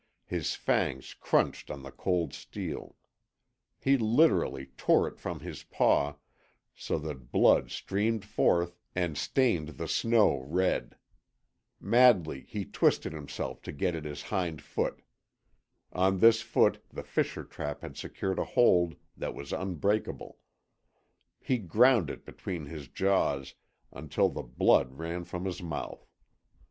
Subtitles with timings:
[0.25, 2.95] His fangs crunched on the cold steel;
[3.79, 6.15] he literally tore it from his paw
[6.73, 10.95] so that blood streamed forth and strained the snow red.
[11.79, 15.03] Madly he twisted himself to get at his hind foot.
[15.93, 20.39] On this foot the fisher trap had secured a hold that was unbreakable.
[21.39, 23.53] He ground it between his jaws
[23.91, 26.09] until the blood ran from his mouth.